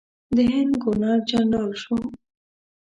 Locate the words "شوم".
1.81-2.03